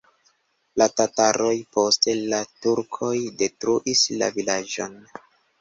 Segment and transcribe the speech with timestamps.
[0.81, 3.13] La tataroj, poste la turkoj
[3.43, 4.99] detruis la vilaĝon.